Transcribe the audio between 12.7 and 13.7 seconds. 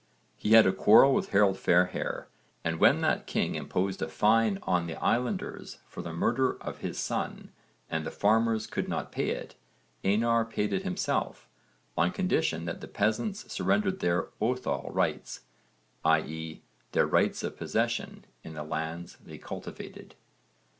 the peasants